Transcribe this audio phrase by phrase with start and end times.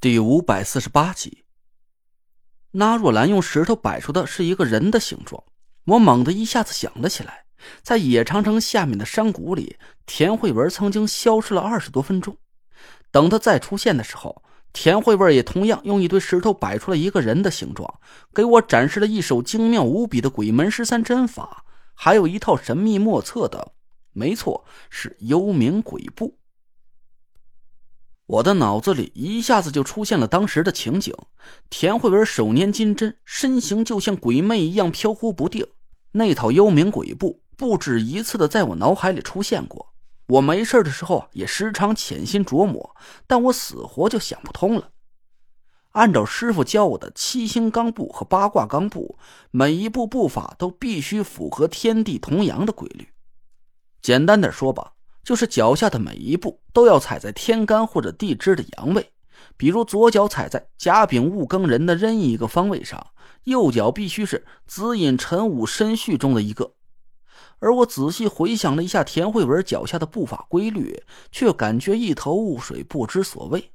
[0.00, 1.42] 第五百四十八集，
[2.70, 5.42] 那若兰用石头摆出的是一个人的形状。
[5.86, 7.46] 我猛地一下子想了起来，
[7.82, 9.76] 在野长城下面的山谷里，
[10.06, 12.36] 田慧文曾经消失了二十多分钟。
[13.10, 14.40] 等他再出现的时候，
[14.72, 17.98] 田慧文也同样用一堆石头摆出了一个人的形状，
[18.32, 23.72] 给我展示了一手精妙无比的鬼门十三针法，还有一套神秘莫测的，
[24.12, 26.38] 没错，是幽冥鬼步。
[28.28, 31.14] 我的脑子里一下子就出现了当时的情景：
[31.70, 35.66] 田慧文手捏金针，身形就像鬼魅一样飘忽不定。
[36.12, 39.94] 那套幽冥鬼步不止一次的在我脑海里出现过。
[40.26, 42.94] 我没事的时候也时常潜心琢磨，
[43.26, 44.90] 但我死活就想不通了。
[45.92, 49.18] 按照师傅教我的七星罡步和八卦罡步，
[49.50, 53.08] 每一步步法都必须符合天地同阳的规律。
[54.02, 54.92] 简单点说吧。
[55.28, 59.12] 就是脚下的每一步都要踩在天干或者地支的阳位，
[59.58, 63.08] 比如左脚踩在甲丙戊庚壬的任意一个方位上，
[63.44, 66.72] 右脚必须是子寅辰午申戌中的一个。
[67.58, 73.72] 而我仔细回想了一下田慧文脚下的步法规律，却感觉一头雾水，不知所谓。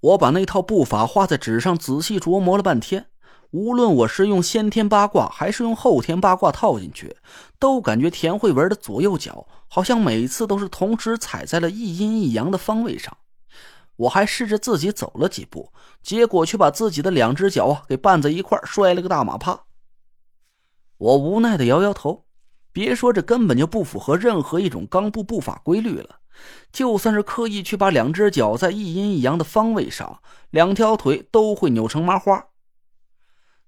[0.00, 3.06] 我把那套步法画在纸上，仔细琢磨了半天。
[3.54, 7.16] 无论我是用先天八卦还是用后天八卦套进去，
[7.60, 13.16] 都感觉田慧文的左右脚好像每次都是同时踩在了一阴一阳的方位上。
[13.94, 19.60] 我还试着自己走了几步，结果却把自己的两只脚啊给绊在一块，摔了个大马趴。
[20.98, 22.24] 我无奈的摇摇头，
[22.72, 26.16] 别说这根本就不符合任何一种刚步步法规律了，
[26.72, 30.18] 就算是刻意去把两只脚在一阴一阳的方位上，
[30.50, 32.48] 两条腿都会扭成麻花。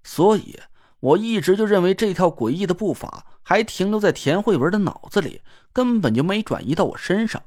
[0.07, 0.57] 所以，
[1.01, 5.41] 我一直就认为这套诡异的步法还停留在田慧文的脑子里，
[5.73, 7.43] 根本就没转移到我身上。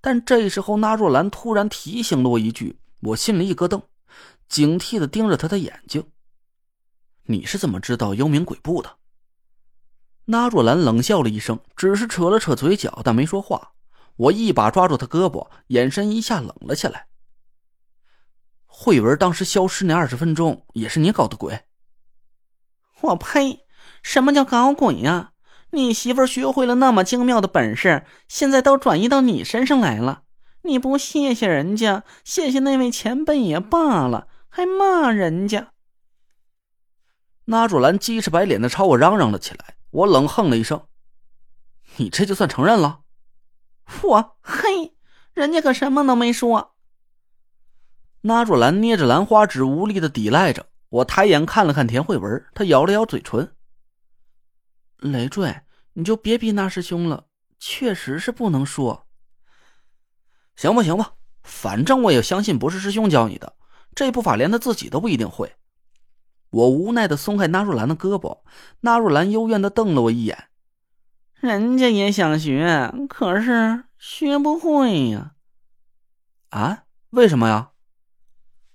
[0.00, 3.82] 但这时候，那若兰突然提醒了我一句，我心里一咯噔，
[4.48, 6.06] 警惕的盯着他的眼睛
[7.26, 8.98] ：“你是怎么知道幽冥鬼步的？”
[10.26, 13.72] 那若兰冷笑了一声，只是扯了扯嘴角，但没说话。
[14.14, 17.08] 我一把抓住他胳膊，眼神一下冷了下来。
[18.76, 21.60] 慧文当时消失那二十分钟，也是你搞的鬼？
[23.02, 23.64] 我呸！
[24.02, 25.30] 什么叫搞鬼呀？
[25.70, 30.22] 你媳妇学会了那么精妙的本事，现在都转移到你身上来了。
[30.62, 35.68] 你不谢谢人家，谢谢那位前辈也罢了，还骂人家。
[37.44, 40.82] 那主兰鸡翅白脸的朝我嚷嚷了起来，我冷哼了一声
[41.96, 43.02] ：“你这就算承认了？”
[44.02, 44.96] 我嘿，
[45.32, 46.73] 人家可什么都没说。
[48.26, 50.64] 那若兰捏着兰花指，无力的抵赖着。
[50.88, 53.54] 我抬眼看了看田慧文，她咬了咬嘴唇
[54.96, 55.54] ：“累赘，
[55.92, 57.26] 你就别逼那师兄了，
[57.58, 59.06] 确实是不能说。
[60.56, 63.56] 行吧，行吧，反正我也相信不是师兄教你的，
[63.94, 65.54] 这步法连他自己都不一定会。”
[66.48, 68.40] 我无奈的松开那若兰的胳膊，
[68.80, 70.44] 那若兰幽怨的瞪了我一眼
[71.36, 75.34] ：“人家也想学，可是学不会呀。
[76.48, 76.84] ”“啊？
[77.10, 77.72] 为什么呀？”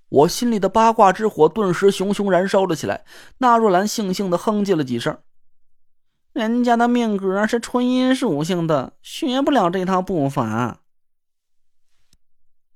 [0.10, 3.06] 我心里的八卦之火顿时熊熊燃烧了起来。
[3.38, 5.18] 那若兰悻悻的哼唧了几声
[6.34, 10.80] ：“人家的命格是纯阴属性的，学不了这套步法。”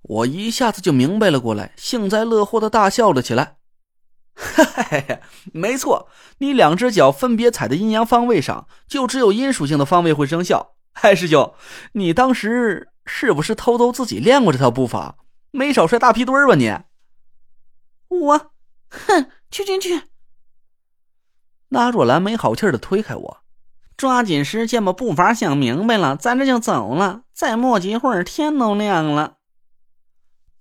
[0.03, 3.55] 我一下子就明白了过来，幸灾乐祸的大笑了起来
[4.35, 5.19] ：“哈哈，
[5.53, 10.75] 没错，你两只脚分别踩在阴阳方位上，就只有阴属性的方位会生效。
[10.93, 11.53] 嗨，师兄，
[11.93, 15.15] 你当时是不是偷偷自己练过这套步法？
[15.49, 16.71] 没少摔大屁墩吧你？”
[18.21, 18.51] 我，
[18.89, 20.03] 哼，去去去！
[21.69, 23.37] 那若兰没好气的推开我，
[23.97, 27.23] 抓紧时间把步伐想明白了，咱这就走了。
[27.33, 29.37] 再磨叽一会儿，天都亮了。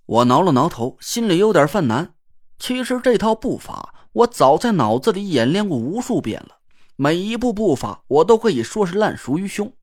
[0.05, 2.15] 我挠了挠头，心里有点犯难。
[2.59, 6.57] 其实这套步法我早在脑子里演练过无数遍了，
[6.95, 9.73] 每一步步法我都可以说是烂熟于胸，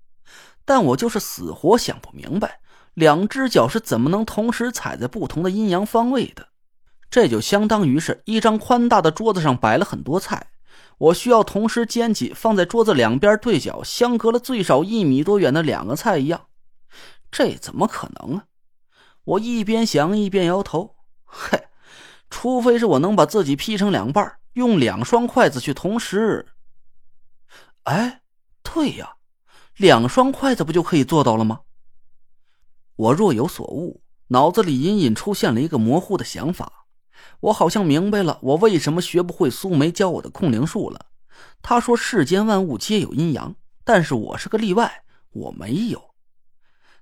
[0.65, 2.61] 但我就是死活想不明白，
[2.95, 6.50] 两只脚是怎么能同时踩在不同的阴阳方位的。
[7.10, 10.47] 这就相当于是一张宽大的桌子上摆了很多菜，
[10.97, 16.47] 我需要同时捡起放在桌子两边对角、相隔了最少一米多远的两个菜一样，
[17.30, 18.45] 这怎么可能啊？
[19.24, 21.68] 我一边想一边摇头，嘿，
[22.30, 26.47] 除非是我能把自己劈成两半，用两双筷子去同时……
[27.84, 28.22] 哎，
[28.63, 29.16] 对呀，
[29.77, 31.60] 两双筷子不就可以做到了吗？
[32.95, 36.79] 我若有所悟，脑子里隐隐出现了一个模糊的想法。
[37.41, 41.07] 我好像明白了，我为什么学不会苏梅教我的控灵术了。
[41.63, 46.15] 她说世间万物皆有阴阳，但是我是个例外，我没有，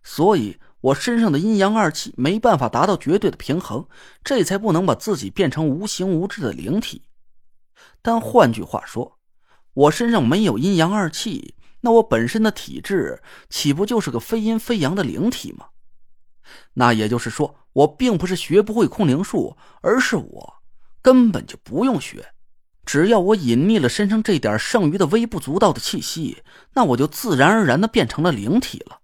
[0.02, 3.86] 所以我身上的阴阳二气没办法达到绝对的平衡，
[4.22, 7.02] 这才不能把自己变成无形无质的灵体。
[8.00, 9.18] 但换句话说，
[9.74, 15.66] 我身上没有阴阳二气，那我本身的体质岂不就是个非阴非阳的灵体吗？
[16.78, 20.54] 那也就是说，我并不是学不会空灵术，而是我
[21.02, 22.24] 根本就不用学。
[22.86, 26.44] 只要我隐匿了身上这点剩余的微不足道的气息，
[26.74, 29.00] 那我就自然而然的变成了灵体了。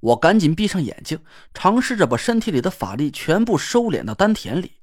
[0.00, 1.20] 我赶紧闭上眼睛，
[1.54, 4.80] 尝试着把身体里的法力全部收敛到丹田里。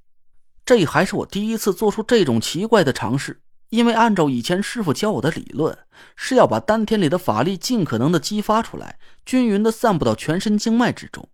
[0.65, 5.77] 这还是我第一次做出这种奇怪的尝试，因为按照以前师傅教我的理论，
[6.15, 11.27] 是要把丹田里的法力尽可能的激发出来，均匀的散布到全身经脉之中。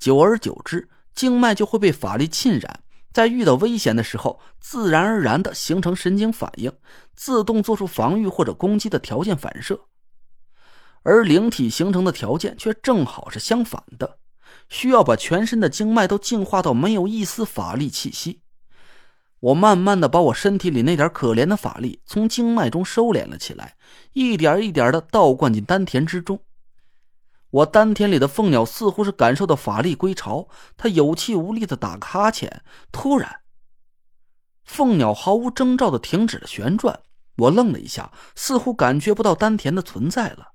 [0.00, 2.80] 久而久之，经脉就会被法力浸染。
[3.12, 6.72] 在遇到危险的时候，自然而然的形成神经反应，
[7.14, 9.78] 自动做出防御或者攻击的条件反射。
[11.02, 14.18] 而灵体形成的条件却正好是相反的，
[14.70, 18.40] 需要把全身的经脉都净化到没有一丝法力气息。
[19.40, 23.76] 我慢慢的把我身体里那点可怜的法力从经脉中收敛了起来，
[24.12, 26.40] 一点一点的倒灌进丹田之中。
[27.50, 32.62] 我丹田里的凤鸟似乎是感受到法力归巢，它有气无力的打个哈欠。
[32.92, 33.40] 突然，
[34.64, 37.00] 凤鸟毫无征兆的停止了旋转。
[37.36, 40.52] 我愣了一下，似乎感觉不到丹田的存在了。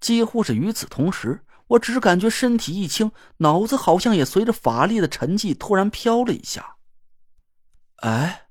[0.00, 6.76] 几乎是与此同时，我只感觉身体一轻，脑子好像也随着法力的沉寂突然飘了一下。
[7.96, 8.48] 哎，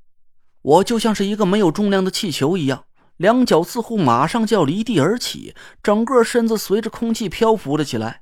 [0.61, 2.86] 我就像是一个没有重量的气球一样。
[3.17, 8.21] 两脚似乎马上就要离地而起，整个身子随着空气漂浮了起来。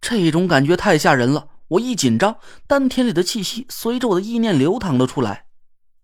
[0.00, 1.48] 这种感觉太吓人了！
[1.68, 2.36] 我一紧张，
[2.66, 5.46] 丹田里的气息随着我的意念流淌了出来。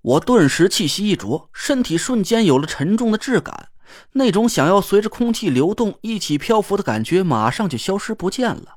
[0.00, 3.70] 我顿时气息一浊，身体瞬间有了沉重的质感。
[4.12, 8.76] 那种想要随着空气流动一起漂浮的感觉，马上就消失不见了。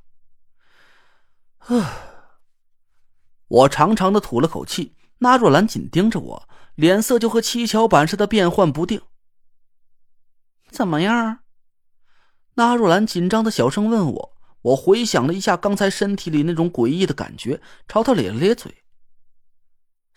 [1.60, 1.94] 啊！
[3.48, 4.96] 我长长的吐了口气。
[5.20, 9.02] 纳若兰紧盯着我，脸色就和七巧板似的变幻不定。
[10.72, 11.40] 怎么样？
[12.56, 14.38] 纳若兰紧张的小声问我。
[14.64, 18.84] 我回想了一下刚才身体里那种诡异的感觉，朝他咧了咧嘴。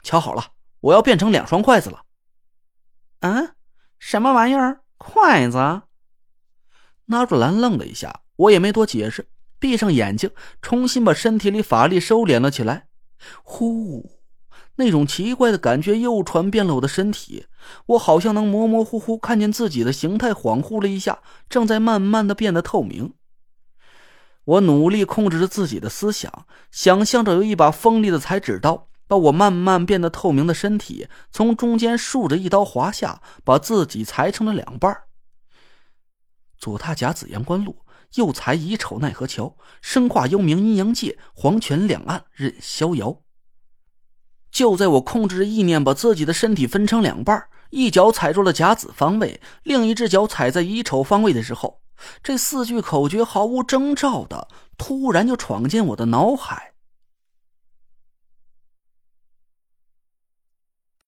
[0.02, 2.02] 瞧好了，我要变成两双筷子了。
[3.20, 3.54] 嗯，
[3.98, 4.82] 什么玩意儿？
[4.98, 5.56] 筷子？
[7.06, 9.26] 纳若兰愣了一下，我也没多解释，
[9.58, 10.30] 闭上眼睛，
[10.60, 12.88] 重新把身体里法力收敛了起来。
[13.42, 14.13] 呼。
[14.76, 17.47] 那种奇怪的感觉又传遍了我的身体，
[17.87, 23.15] 我好像能模模糊糊看见自己的形态，恍惚了一下，正在慢慢的变得透明。
[24.44, 34.94] 我努力控制着自己的思想，想象着有一把锋利的裁纸刀，把我慢慢变得透明的身体从中间竖着一刀划下，把自己裁成了两半。
[36.59, 37.79] 左踏甲子阳关路，
[38.17, 43.24] 右裁乙丑奈何桥，身化幽冥阴阳界，黄泉两岸任逍遥。
[44.54, 51.80] 就在我控制着意念，把自己的身体分成两半，一脚踩住了甲子方位，另一只脚踩在乙丑方位的时候，
[52.22, 54.46] 这四句口诀毫无征兆的
[54.78, 56.74] 突然就闯进我的脑海。